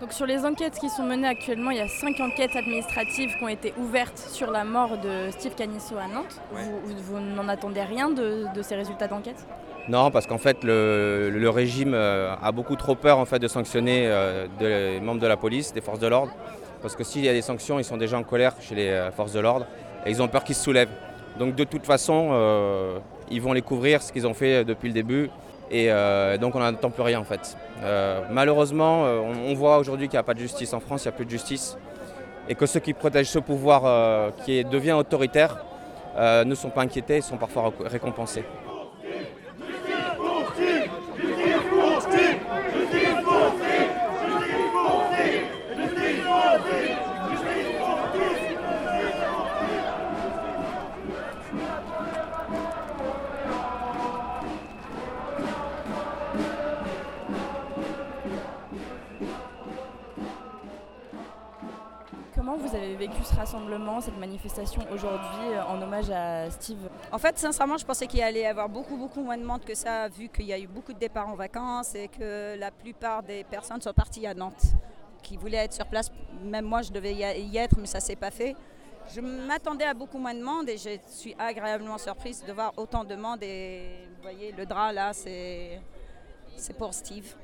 Donc 0.01 0.11
sur 0.11 0.25
les 0.25 0.43
enquêtes 0.43 0.77
qui 0.77 0.89
sont 0.89 1.03
menées 1.03 1.27
actuellement, 1.27 1.71
il 1.71 1.77
y 1.77 1.81
a 1.81 1.87
cinq 1.87 2.19
enquêtes 2.19 2.55
administratives 2.55 3.29
qui 3.37 3.43
ont 3.43 3.47
été 3.47 3.73
ouvertes 3.77 4.17
sur 4.17 4.51
la 4.51 4.65
mort 4.65 4.97
de 4.97 5.31
Steve 5.31 5.55
Canisso 5.55 5.95
à 5.97 6.13
Nantes. 6.13 6.41
Vous, 6.51 6.79
vous- 6.83 6.97
vous 7.15 7.19
n'en 7.19 7.47
attendez 7.47 7.81
rien 7.81 8.09
de, 8.09 8.45
de 8.53 8.61
ces 8.61 8.75
résultats 8.75 9.07
d'enquête? 9.07 9.45
Non, 9.87 10.11
parce 10.11 10.27
qu'en 10.27 10.37
fait 10.39 10.63
le, 10.63 11.29
le 11.31 11.49
régime 11.49 11.93
euh, 11.93 12.35
a 12.41 12.51
beaucoup 12.51 12.75
trop 12.75 12.95
peur 12.95 13.19
en 13.19 13.25
fait 13.25 13.39
de 13.39 13.47
sanctionner 13.47 14.07
euh, 14.07 14.47
des 14.59 14.99
membres 14.99 15.21
de 15.21 15.27
la 15.27 15.37
police, 15.37 15.71
des 15.73 15.81
forces 15.81 15.99
de 15.99 16.07
l'ordre, 16.07 16.33
parce 16.81 16.95
que 16.95 17.03
s'il 17.05 17.23
y 17.23 17.29
a 17.29 17.33
des 17.33 17.41
sanctions, 17.43 17.79
ils 17.79 17.85
sont 17.85 17.95
déjà 17.97 18.17
en 18.17 18.23
colère 18.23 18.53
chez 18.59 18.75
les 18.75 18.89
euh, 18.89 19.11
forces 19.11 19.31
de 19.31 19.39
l'ordre 19.39 19.65
et 20.05 20.09
ils 20.09 20.21
ont 20.21 20.27
peur 20.27 20.43
qu'ils 20.43 20.55
se 20.55 20.63
soulèvent. 20.63 20.89
Donc 21.39 21.55
de 21.55 21.63
toute 21.63 21.85
façon, 21.85 22.29
euh, 22.31 22.97
ils 23.29 23.41
vont 23.41 23.53
les 23.53 23.61
couvrir 23.61 24.01
ce 24.01 24.11
qu'ils 24.11 24.27
ont 24.27 24.33
fait 24.33 24.63
depuis 24.63 24.87
le 24.87 24.93
début. 24.93 25.29
Et 25.71 25.91
euh, 25.91 26.37
donc 26.37 26.55
on 26.55 26.59
n'attend 26.59 26.89
plus 26.89 27.01
rien 27.03 27.19
en 27.19 27.23
fait. 27.23 27.57
Euh, 27.83 28.21
malheureusement, 28.31 29.05
euh, 29.05 29.19
on, 29.19 29.53
voit 29.55 29.77
aujourd'hui 29.77 30.07
qu'il 30.07 30.17
n'y 30.17 30.21
a 30.21 30.23
pas 30.23 30.33
de 30.33 30.39
justice 30.39 30.73
en 30.73 30.79
France, 30.79 31.03
il 31.03 31.07
n'y 31.07 31.13
a 31.13 31.17
plus 31.17 31.25
de 31.25 31.31
justice. 31.31 31.77
Et 32.47 32.55
que 32.55 32.65
ceux 32.67 32.79
qui 32.79 32.93
protègent 32.93 33.29
ce 33.29 33.39
pouvoir 33.39 33.81
euh, 33.85 34.29
qui 34.45 34.63
devient 34.63 34.91
autoritaire 34.91 35.57
euh, 36.17 36.43
ne 36.43 36.53
sont 36.53 36.69
pas 36.69 36.81
inquiétés 36.81 37.17
et 37.17 37.21
sont 37.21 37.37
parfois 37.37 37.69
réc- 37.69 37.87
récompensés. 37.87 38.43
Vous 62.57 62.75
avez 62.75 62.95
vécu 62.95 63.23
ce 63.23 63.35
rassemblement, 63.35 63.99
cette 63.99 64.17
manifestation 64.17 64.81
aujourd'hui 64.91 65.53
euh, 65.53 65.63
en 65.65 65.81
hommage 65.81 66.09
à 66.09 66.49
Steve 66.49 66.89
En 67.11 67.17
fait, 67.17 67.37
sincèrement, 67.37 67.77
je 67.77 67.85
pensais 67.85 68.07
qu'il 68.07 68.21
allait 68.21 68.41
y 68.41 68.45
avoir 68.45 68.69
beaucoup, 68.69 68.95
beaucoup 68.95 69.21
moins 69.21 69.37
de 69.37 69.43
monde 69.43 69.63
que 69.65 69.75
ça, 69.75 70.07
vu 70.07 70.29
qu'il 70.29 70.45
y 70.45 70.53
a 70.53 70.59
eu 70.59 70.67
beaucoup 70.67 70.93
de 70.93 70.99
départs 70.99 71.27
en 71.27 71.35
vacances 71.35 71.95
et 71.95 72.07
que 72.07 72.57
la 72.57 72.71
plupart 72.71 73.23
des 73.23 73.43
personnes 73.43 73.81
sont 73.81 73.93
parties 73.93 74.25
à 74.25 74.33
Nantes, 74.33 74.63
qui 75.21 75.35
voulaient 75.35 75.65
être 75.65 75.73
sur 75.73 75.85
place. 75.87 76.09
Même 76.43 76.65
moi, 76.65 76.81
je 76.81 76.91
devais 76.91 77.13
y 77.13 77.57
être, 77.57 77.75
mais 77.77 77.87
ça 77.87 77.97
ne 77.97 78.03
s'est 78.03 78.15
pas 78.15 78.31
fait. 78.31 78.55
Je 79.13 79.21
m'attendais 79.21 79.85
à 79.85 79.93
beaucoup 79.93 80.17
moins 80.17 80.33
de 80.33 80.41
monde 80.41 80.69
et 80.69 80.77
je 80.77 80.97
suis 81.09 81.35
agréablement 81.37 81.97
surprise 81.97 82.43
de 82.47 82.53
voir 82.53 82.73
autant 82.77 83.03
de 83.03 83.15
monde. 83.15 83.43
Et 83.43 84.07
vous 84.15 84.21
voyez, 84.21 84.51
le 84.51 84.65
drap 84.65 84.91
là, 84.93 85.11
c'est 85.13 85.81
pour 86.77 86.93
Steve. 86.93 87.35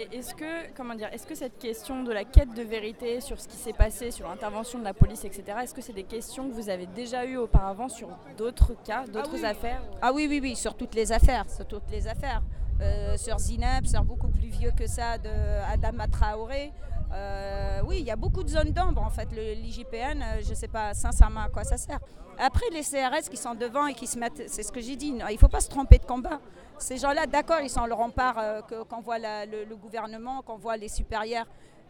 Et 0.00 0.06
est-ce 0.16 0.32
que, 0.32 0.72
comment 0.76 0.94
dire, 0.94 1.08
est-ce 1.12 1.26
que 1.26 1.34
cette 1.34 1.58
question 1.58 2.04
de 2.04 2.12
la 2.12 2.22
quête 2.22 2.54
de 2.54 2.62
vérité 2.62 3.20
sur 3.20 3.40
ce 3.40 3.48
qui 3.48 3.56
s'est 3.56 3.72
passé, 3.72 4.12
sur 4.12 4.28
l'intervention 4.28 4.78
de 4.78 4.84
la 4.84 4.94
police, 4.94 5.24
etc., 5.24 5.42
est-ce 5.60 5.74
que 5.74 5.82
c'est 5.82 5.92
des 5.92 6.04
questions 6.04 6.48
que 6.48 6.54
vous 6.54 6.70
avez 6.70 6.86
déjà 6.86 7.26
eues 7.26 7.36
auparavant 7.36 7.88
sur 7.88 8.08
d'autres 8.36 8.74
cas, 8.84 9.04
d'autres 9.08 9.40
oui. 9.40 9.44
affaires 9.44 9.82
Ah 10.00 10.12
oui, 10.14 10.28
oui, 10.30 10.38
oui, 10.40 10.54
sur 10.54 10.76
toutes 10.76 10.94
les 10.94 11.10
affaires, 11.10 11.50
sur 11.50 11.66
toutes 11.66 11.90
les 11.90 12.06
affaires. 12.06 12.42
Euh, 12.80 13.16
sur 13.16 13.40
Zineb, 13.40 13.86
sur 13.86 14.04
beaucoup 14.04 14.28
plus 14.28 14.46
vieux 14.46 14.70
que 14.70 14.86
ça, 14.86 15.18
de 15.18 15.28
Adama 15.72 16.06
Traoré. 16.06 16.72
Euh, 17.12 17.80
oui, 17.86 17.98
il 18.00 18.06
y 18.06 18.10
a 18.10 18.16
beaucoup 18.16 18.42
de 18.42 18.48
zones 18.48 18.72
d'ombre 18.72 19.02
en 19.02 19.10
fait. 19.10 19.28
L'IGPN, 19.32 20.22
euh, 20.22 20.42
je 20.42 20.50
ne 20.50 20.54
sais 20.54 20.68
pas 20.68 20.94
sincèrement 20.94 21.40
à 21.40 21.48
quoi 21.48 21.64
ça 21.64 21.76
sert. 21.76 21.98
Après, 22.38 22.66
les 22.72 22.82
CRS 22.82 23.28
qui 23.28 23.36
sont 23.36 23.54
devant 23.54 23.86
et 23.86 23.94
qui 23.94 24.06
se 24.06 24.18
mettent, 24.18 24.48
c'est 24.48 24.62
ce 24.62 24.70
que 24.70 24.80
j'ai 24.80 24.94
dit, 24.94 25.08
il 25.08 25.16
ne 25.16 25.38
faut 25.38 25.48
pas 25.48 25.60
se 25.60 25.68
tromper 25.68 25.98
de 25.98 26.04
combat. 26.04 26.40
Ces 26.78 26.96
gens-là, 26.96 27.26
d'accord, 27.26 27.58
ils 27.60 27.70
sont 27.70 27.86
le 27.86 27.94
rempart 27.94 28.36
euh, 28.38 28.60
qu'on 28.88 29.00
voit 29.00 29.18
le, 29.18 29.74
gouvernement, 29.74 30.42
qu'on 30.42 30.56
voit 30.56 30.76
les 30.76 30.88
supérieurs. 30.88 31.46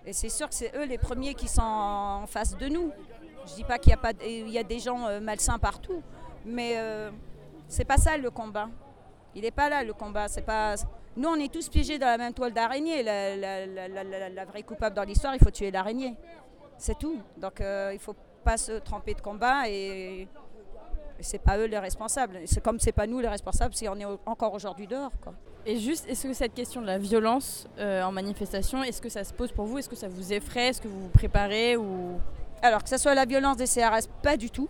Et 0.06 0.14
c'est 0.14 0.30
sûr 0.30 0.48
que 0.48 0.54
c'est 0.54 0.74
eux 0.74 0.84
les 0.86 0.96
premiers 0.96 1.34
qui 1.34 1.46
sont 1.48 1.60
en 1.60 2.26
face 2.26 2.56
de 2.56 2.68
nous. 2.68 2.90
Je 3.46 3.54
dis 3.54 3.64
pas 3.64 3.78
qu'il 3.78 3.90
y 3.90 3.94
a 3.94 3.98
pas, 3.98 4.12
y 4.22 4.58
a 4.58 4.62
des 4.62 4.78
gens 4.78 5.06
euh, 5.06 5.20
malsains 5.20 5.58
partout, 5.58 6.02
mais 6.46 6.74
euh, 6.76 7.10
c'est 7.68 7.84
pas 7.84 7.98
ça 7.98 8.16
le 8.16 8.30
combat. 8.30 8.70
Il 9.34 9.42
n'est 9.42 9.50
pas 9.50 9.68
là 9.68 9.84
le 9.84 9.92
combat. 9.92 10.28
C'est 10.28 10.42
pas. 10.42 10.74
Nous, 11.18 11.28
on 11.28 11.34
est 11.34 11.52
tous 11.52 11.68
piégés 11.68 11.98
dans 11.98 12.06
la 12.06 12.16
même 12.16 12.32
toile 12.32 12.52
d'araignée. 12.52 13.02
La, 13.02 13.36
la- 13.36 13.66
la- 13.66 13.88
la- 13.88 14.04
la- 14.04 14.28
la 14.28 14.44
vraie 14.44 14.62
coupable 14.62 14.94
dans 14.96 15.02
l'histoire, 15.02 15.34
il 15.34 15.40
faut 15.42 15.50
tuer 15.50 15.70
l'araignée. 15.70 16.14
C'est 16.78 16.96
tout. 16.98 17.18
Donc, 17.36 17.60
euh, 17.60 17.90
il 17.92 17.98
faut 17.98 18.14
pas 18.44 18.56
se 18.56 18.72
tromper 18.78 19.14
de 19.14 19.20
combat 19.20 19.68
et, 19.68 20.22
et 20.22 20.28
c'est 21.22 21.40
pas 21.42 21.58
eux 21.58 21.64
les 21.66 21.78
responsables. 21.78 22.38
C'est 22.46 22.62
comme 22.62 22.78
c'est 22.78 22.92
pas 22.92 23.06
nous 23.08 23.18
les 23.18 23.26
responsables 23.28 23.74
si 23.74 23.88
on 23.88 23.96
est 23.96 24.04
encore 24.26 24.54
aujourd'hui 24.54 24.86
dehors. 24.86 25.10
Quoi. 25.20 25.34
Et 25.66 25.76
juste, 25.78 26.08
est-ce 26.08 26.28
que 26.28 26.32
cette 26.32 26.54
question 26.54 26.80
de 26.80 26.86
la 26.86 26.98
violence 26.98 27.66
euh, 27.78 28.02
en 28.04 28.12
manifestation, 28.12 28.84
est-ce 28.84 29.02
que 29.02 29.08
ça 29.08 29.24
se 29.24 29.32
pose 29.34 29.50
pour 29.50 29.66
vous? 29.66 29.78
Est-ce 29.78 29.88
que 29.88 29.96
ça 29.96 30.08
vous 30.08 30.32
effraie? 30.32 30.68
Est-ce 30.68 30.80
que 30.80 30.88
vous 30.88 31.00
vous 31.00 31.08
préparez 31.08 31.76
ou... 31.76 32.20
Alors 32.62 32.82
que 32.84 32.88
ce 32.88 32.96
soit 32.96 33.14
la 33.14 33.24
violence 33.24 33.56
des 33.56 33.66
CRS, 33.66 34.06
pas 34.22 34.36
du 34.36 34.50
tout. 34.50 34.68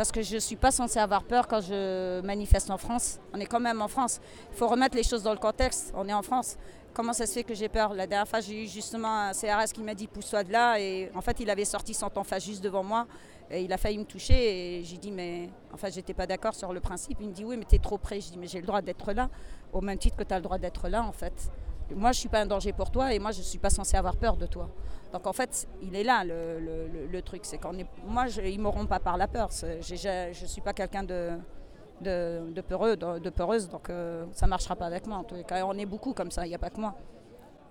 Parce 0.00 0.12
que 0.12 0.22
je 0.22 0.36
ne 0.36 0.40
suis 0.40 0.56
pas 0.56 0.70
censée 0.70 0.98
avoir 0.98 1.24
peur 1.24 1.46
quand 1.46 1.60
je 1.60 2.22
manifeste 2.22 2.70
en 2.70 2.78
France. 2.78 3.18
On 3.34 3.38
est 3.38 3.44
quand 3.44 3.60
même 3.60 3.82
en 3.82 3.86
France. 3.86 4.18
Il 4.50 4.56
faut 4.56 4.66
remettre 4.66 4.96
les 4.96 5.02
choses 5.02 5.22
dans 5.22 5.34
le 5.34 5.38
contexte. 5.38 5.92
On 5.94 6.08
est 6.08 6.14
en 6.14 6.22
France. 6.22 6.56
Comment 6.94 7.12
ça 7.12 7.26
se 7.26 7.34
fait 7.34 7.44
que 7.44 7.52
j'ai 7.52 7.68
peur? 7.68 7.92
La 7.92 8.06
dernière 8.06 8.26
fois, 8.26 8.40
j'ai 8.40 8.64
eu 8.64 8.66
justement 8.66 9.28
un 9.28 9.32
CRS 9.32 9.74
qui 9.74 9.82
m'a 9.82 9.94
dit 9.94 10.06
pousse-toi 10.06 10.42
de 10.44 10.52
là. 10.52 10.80
Et 10.80 11.10
en 11.14 11.20
fait, 11.20 11.38
il 11.40 11.50
avait 11.50 11.66
sorti 11.66 11.92
son 11.92 12.08
temps 12.08 12.24
juste 12.38 12.64
devant 12.64 12.82
moi. 12.82 13.06
Et 13.50 13.60
il 13.60 13.70
a 13.74 13.76
failli 13.76 13.98
me 13.98 14.06
toucher. 14.06 14.78
Et 14.78 14.84
j'ai 14.84 14.96
dit, 14.96 15.10
mais 15.10 15.50
en 15.70 15.76
fait, 15.76 15.92
j'étais 15.92 16.14
pas 16.14 16.26
d'accord 16.26 16.54
sur 16.54 16.72
le 16.72 16.80
principe. 16.80 17.18
Il 17.20 17.28
me 17.28 17.34
dit, 17.34 17.44
oui, 17.44 17.58
mais 17.58 17.66
tu 17.68 17.74
es 17.74 17.78
trop 17.78 17.98
près. 17.98 18.22
Je 18.22 18.30
dis, 18.30 18.38
mais 18.38 18.46
j'ai 18.46 18.62
le 18.62 18.66
droit 18.66 18.80
d'être 18.80 19.12
là. 19.12 19.28
Au 19.70 19.82
même 19.82 19.98
titre 19.98 20.16
que 20.16 20.24
tu 20.24 20.32
as 20.32 20.38
le 20.38 20.42
droit 20.42 20.56
d'être 20.56 20.88
là, 20.88 21.02
en 21.02 21.12
fait. 21.12 21.52
Moi, 21.94 22.12
je 22.12 22.16
ne 22.16 22.20
suis 22.20 22.28
pas 22.30 22.40
un 22.40 22.46
danger 22.46 22.72
pour 22.72 22.90
toi. 22.90 23.12
Et 23.12 23.18
moi, 23.18 23.32
je 23.32 23.40
ne 23.40 23.44
suis 23.44 23.58
pas 23.58 23.68
censée 23.68 23.98
avoir 23.98 24.16
peur 24.16 24.38
de 24.38 24.46
toi. 24.46 24.70
Donc 25.12 25.26
en 25.26 25.32
fait, 25.32 25.66
il 25.82 25.94
est 25.96 26.04
là 26.04 26.24
le, 26.24 27.20
truc. 27.22 27.42
C'est 27.44 27.58
qu'on 27.58 27.76
est, 27.78 27.86
moi, 28.04 28.26
je, 28.26 28.40
ils 28.42 28.60
m'auront 28.60 28.86
pas 28.86 29.00
par 29.00 29.16
la 29.16 29.28
peur. 29.28 29.48
Je 29.50 30.28
ne 30.28 30.46
suis 30.46 30.60
pas 30.60 30.72
quelqu'un 30.72 31.02
de, 31.02 31.38
peureux, 32.68 32.96
de, 32.96 33.18
de 33.18 33.30
peureuse, 33.30 33.68
donc 33.68 33.90
euh, 33.90 34.24
ça 34.32 34.46
ne 34.46 34.50
marchera 34.50 34.76
pas 34.76 34.86
avec 34.86 35.06
moi. 35.06 35.18
En 35.18 35.34
les 35.34 35.44
cas, 35.44 35.64
on 35.64 35.76
est 35.78 35.86
beaucoup 35.86 36.12
comme 36.14 36.30
ça, 36.30 36.46
il 36.46 36.50
n'y 36.50 36.54
a 36.54 36.58
pas 36.58 36.70
que 36.70 36.80
moi. 36.80 36.94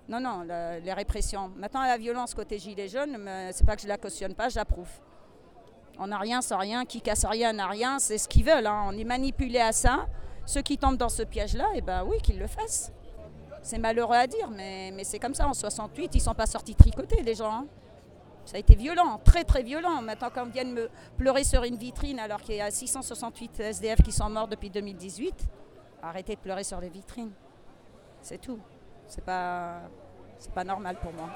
Non, 0.08 0.18
non, 0.20 0.42
les 0.42 0.92
répressions. 0.92 1.50
Maintenant, 1.56 1.82
la 1.84 1.96
violence 1.96 2.34
côté 2.34 2.58
gilet 2.58 2.88
jaune, 2.88 3.16
mais 3.18 3.52
c'est 3.52 3.64
pas 3.64 3.76
que 3.76 3.82
je 3.82 3.86
la 3.88 3.96
cautionne 3.96 4.34
pas, 4.34 4.48
j'approuve. 4.48 4.90
On 5.98 6.06
n'a 6.08 6.18
rien 6.18 6.40
sans 6.42 6.58
rien, 6.58 6.84
qui 6.84 7.00
casse 7.00 7.24
rien 7.24 7.52
n'a 7.52 7.66
rien, 7.68 7.98
c'est 7.98 8.18
ce 8.18 8.26
qu'ils 8.28 8.44
veulent. 8.44 8.66
hein. 8.66 8.86
On 8.88 8.92
est 8.98 9.04
manipulé 9.04 9.60
à 9.60 9.70
ça. 9.70 10.06
Ceux 10.46 10.62
qui 10.62 10.78
tombent 10.78 10.96
dans 10.96 11.08
ce 11.10 11.22
piège-là, 11.22 11.66
eh 11.74 11.80
ben 11.80 12.02
oui, 12.04 12.16
qu'ils 12.22 12.38
le 12.38 12.46
fassent. 12.48 12.90
C'est 13.62 13.78
malheureux 13.78 14.16
à 14.16 14.26
dire, 14.26 14.48
mais, 14.50 15.04
c'est 15.04 15.18
comme 15.18 15.34
ça. 15.34 15.46
En 15.46 15.54
68, 15.54 16.14
ils 16.14 16.18
ne 16.18 16.22
sont 16.22 16.34
pas 16.34 16.46
sortis 16.46 16.74
tricotés, 16.74 17.22
les 17.22 17.34
gens. 17.34 17.52
hein. 17.52 17.66
Ça 18.46 18.56
a 18.56 18.60
été 18.60 18.74
violent, 18.74 19.20
très 19.22 19.44
très 19.44 19.62
violent. 19.62 20.00
Maintenant, 20.02 20.28
quand 20.34 20.46
ils 20.46 20.52
viennent 20.52 20.72
me 20.72 20.88
pleurer 21.18 21.44
sur 21.44 21.62
une 21.62 21.76
vitrine 21.76 22.18
alors 22.18 22.40
qu'il 22.40 22.56
y 22.56 22.60
a 22.60 22.70
668 22.70 23.60
SDF 23.60 24.02
qui 24.02 24.12
sont 24.12 24.30
morts 24.30 24.48
depuis 24.48 24.70
2018, 24.70 25.34
arrêtez 26.02 26.34
de 26.34 26.40
pleurer 26.40 26.64
sur 26.64 26.80
les 26.80 26.88
vitrines. 26.88 27.32
C'est 28.22 28.40
tout. 28.40 28.58
C'est 29.06 29.24
pas, 29.24 29.82
c'est 30.38 30.52
pas 30.52 30.64
normal 30.64 30.96
pour 31.00 31.12
moi. 31.12 31.28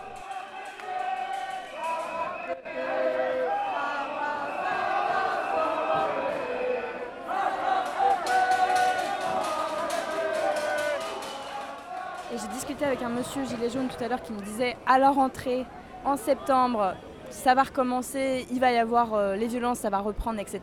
J'ai 12.41 12.49
discuté 12.49 12.85
avec 12.85 13.01
un 13.03 13.11
monsieur 13.11 13.45
gilet 13.45 13.71
jaune 13.71 13.87
tout 13.87 14.03
à 14.03 14.09
l'heure 14.09 14.21
qui 14.21 14.33
me 14.33 14.41
disait 14.41 14.75
à 14.87 14.99
la 14.99 15.11
rentrée, 15.11 15.65
en 16.05 16.17
septembre, 16.17 16.95
ça 17.31 17.55
va 17.55 17.63
recommencer, 17.63 18.45
il 18.51 18.59
va 18.59 18.73
y 18.73 18.77
avoir 18.77 19.15
euh, 19.15 19.37
les 19.37 19.47
violences, 19.47 19.79
ça 19.79 19.91
va 19.91 20.01
reprendre, 20.01 20.41
etc. 20.41 20.61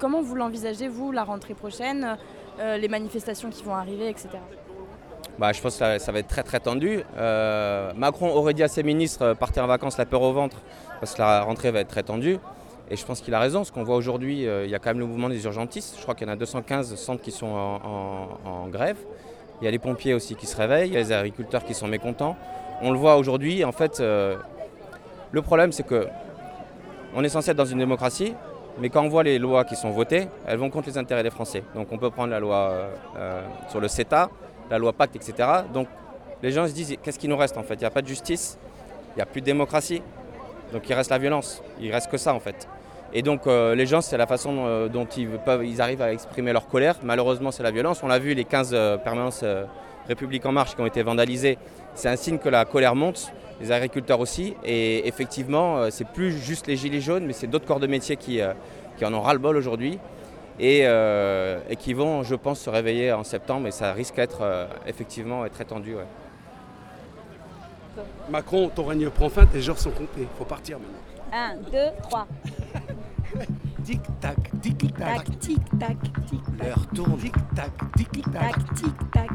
Comment 0.00 0.22
vous 0.22 0.34
l'envisagez, 0.34 0.88
vous, 0.88 1.12
la 1.12 1.22
rentrée 1.22 1.54
prochaine, 1.54 2.16
euh, 2.58 2.78
les 2.78 2.88
manifestations 2.88 3.50
qui 3.50 3.62
vont 3.62 3.76
arriver, 3.76 4.08
etc. 4.08 4.30
Bah, 5.38 5.52
je 5.52 5.60
pense 5.60 5.78
que 5.78 5.98
ça, 5.98 6.12
va 6.12 6.18
être 6.18 6.26
très 6.26 6.42
très 6.42 6.58
tendu. 6.58 7.04
Euh, 7.16 7.92
Macron 7.94 8.34
aurait 8.34 8.54
dit 8.54 8.64
à 8.64 8.68
ses 8.68 8.82
ministres 8.82 9.34
partez 9.34 9.60
en 9.60 9.68
vacances 9.68 9.96
la 9.98 10.06
peur 10.06 10.22
au 10.22 10.32
ventre 10.32 10.62
parce 10.98 11.14
que 11.14 11.20
la 11.20 11.42
rentrée 11.42 11.70
va 11.70 11.80
être 11.80 11.88
très 11.88 12.02
tendue. 12.02 12.38
Et 12.90 12.96
je 12.96 13.06
pense 13.06 13.20
qu'il 13.20 13.34
a 13.34 13.38
raison. 13.38 13.62
Ce 13.62 13.70
qu'on 13.70 13.84
voit 13.84 13.96
aujourd'hui, 13.96 14.42
il 14.42 14.68
y 14.68 14.74
a 14.74 14.78
quand 14.78 14.90
même 14.90 14.98
le 14.98 15.06
mouvement 15.06 15.28
des 15.28 15.44
urgentistes. 15.44 15.94
Je 15.96 16.02
crois 16.02 16.14
qu'il 16.14 16.26
y 16.26 16.30
en 16.30 16.34
a 16.34 16.36
215 16.36 16.96
centres 16.96 17.22
qui 17.22 17.30
sont 17.30 17.46
en 17.46 18.68
grève. 18.68 18.98
Il 19.64 19.66
y 19.66 19.68
a 19.68 19.70
les 19.70 19.78
pompiers 19.78 20.12
aussi 20.12 20.34
qui 20.34 20.44
se 20.46 20.58
réveillent, 20.58 20.90
il 20.90 20.92
y 20.92 20.96
a 20.98 21.00
les 21.00 21.10
agriculteurs 21.10 21.64
qui 21.64 21.72
sont 21.72 21.88
mécontents. 21.88 22.36
On 22.82 22.92
le 22.92 22.98
voit 22.98 23.16
aujourd'hui. 23.16 23.64
En 23.64 23.72
fait, 23.72 23.98
euh, 23.98 24.36
le 25.32 25.40
problème 25.40 25.72
c'est 25.72 25.86
que 25.86 26.06
on 27.14 27.24
est 27.24 27.30
censé 27.30 27.52
être 27.52 27.56
dans 27.56 27.64
une 27.64 27.78
démocratie, 27.78 28.34
mais 28.78 28.90
quand 28.90 29.02
on 29.02 29.08
voit 29.08 29.22
les 29.22 29.38
lois 29.38 29.64
qui 29.64 29.74
sont 29.74 29.88
votées, 29.88 30.28
elles 30.46 30.58
vont 30.58 30.68
contre 30.68 30.90
les 30.90 30.98
intérêts 30.98 31.22
des 31.22 31.30
Français. 31.30 31.64
Donc 31.74 31.90
on 31.92 31.96
peut 31.96 32.10
prendre 32.10 32.30
la 32.30 32.40
loi 32.40 32.56
euh, 32.56 32.94
euh, 33.16 33.42
sur 33.70 33.80
le 33.80 33.88
CETA, 33.88 34.28
la 34.70 34.76
loi 34.76 34.92
Pacte, 34.92 35.16
etc. 35.16 35.48
Donc 35.72 35.88
les 36.42 36.50
gens 36.50 36.68
se 36.68 36.74
disent 36.74 36.98
qu'est-ce 37.02 37.18
qui 37.18 37.28
nous 37.28 37.38
reste 37.38 37.56
en 37.56 37.62
fait? 37.62 37.76
Il 37.76 37.80
n'y 37.80 37.86
a 37.86 37.90
pas 37.90 38.02
de 38.02 38.08
justice, 38.08 38.58
il 39.14 39.16
n'y 39.16 39.22
a 39.22 39.26
plus 39.26 39.40
de 39.40 39.46
démocratie, 39.46 40.02
donc 40.74 40.86
il 40.86 40.92
reste 40.92 41.10
la 41.10 41.16
violence, 41.16 41.62
il 41.80 41.90
reste 41.90 42.10
que 42.10 42.18
ça 42.18 42.34
en 42.34 42.40
fait. 42.40 42.68
Et 43.12 43.22
donc 43.22 43.46
euh, 43.46 43.74
les 43.74 43.86
gens, 43.86 44.00
c'est 44.00 44.16
la 44.16 44.26
façon 44.26 44.64
euh, 44.66 44.88
dont 44.88 45.06
ils, 45.16 45.28
peuvent, 45.28 45.64
ils 45.64 45.80
arrivent 45.80 46.02
à 46.02 46.12
exprimer 46.12 46.52
leur 46.52 46.66
colère. 46.66 46.96
Malheureusement, 47.02 47.50
c'est 47.52 47.62
la 47.62 47.70
violence. 47.70 48.02
On 48.02 48.08
l'a 48.08 48.18
vu, 48.18 48.34
les 48.34 48.44
15 48.44 48.70
euh, 48.72 48.96
permanences 48.96 49.40
euh, 49.44 49.64
République 50.08 50.44
en 50.46 50.52
marche 50.52 50.74
qui 50.74 50.80
ont 50.80 50.86
été 50.86 51.02
vandalisées, 51.02 51.58
c'est 51.94 52.08
un 52.08 52.16
signe 52.16 52.38
que 52.38 52.48
la 52.48 52.64
colère 52.64 52.94
monte, 52.94 53.32
les 53.60 53.72
agriculteurs 53.72 54.20
aussi. 54.20 54.54
Et 54.64 55.06
effectivement, 55.08 55.78
euh, 55.78 55.88
c'est 55.90 56.06
plus 56.06 56.32
juste 56.32 56.66
les 56.66 56.76
gilets 56.76 57.00
jaunes, 57.00 57.24
mais 57.24 57.32
c'est 57.32 57.46
d'autres 57.46 57.66
corps 57.66 57.80
de 57.80 57.86
métier 57.86 58.16
qui, 58.16 58.40
euh, 58.40 58.52
qui 58.96 59.04
en 59.04 59.14
ont 59.14 59.20
ras-le-bol 59.20 59.56
aujourd'hui 59.56 59.98
et, 60.58 60.82
euh, 60.84 61.58
et 61.68 61.76
qui 61.76 61.94
vont, 61.94 62.22
je 62.22 62.34
pense, 62.34 62.60
se 62.60 62.70
réveiller 62.70 63.12
en 63.12 63.24
septembre. 63.24 63.66
Et 63.68 63.70
ça 63.70 63.92
risque 63.92 64.16
d'être 64.16 64.42
euh, 64.42 64.66
effectivement 64.86 65.44
très 65.48 65.64
tendu. 65.64 65.94
ouais. 65.94 66.06
Macron, 68.28 68.70
ton 68.74 68.84
règne 68.84 69.08
prend 69.10 69.28
fin, 69.28 69.46
tes 69.46 69.60
jours 69.60 69.78
sont 69.78 69.90
comptés. 69.90 70.26
Faut 70.36 70.44
partir 70.44 70.78
maintenant. 70.78 70.98
1, 71.32 71.56
2, 71.70 71.78
3. 72.02 72.26
Tic 73.84 74.00
tac, 74.20 74.50
tic 74.62 74.78
tac, 74.78 74.96
Tac, 74.96 75.38
tic, 75.40 75.58
tac, 75.78 75.98
tic, 76.26 76.40
l'heure 76.58 76.86
tourne. 76.94 77.18
Tic 77.18 77.34
tac, 77.54 77.70
tic 77.96 78.22
tac. 78.32 78.32
tac, 78.32 78.74
tic, 78.74 79.10
tac. 79.12 79.30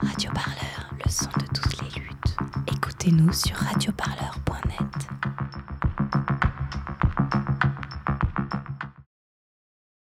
Radio 0.00 0.30
Parleur, 0.32 0.94
le 1.04 1.10
son 1.10 1.28
de 1.38 1.46
toutes 1.52 1.82
les 1.82 2.00
luttes. 2.00 2.36
Écoutez-nous 2.72 3.32
sur 3.32 3.54
radioparleur.net. 3.56 5.05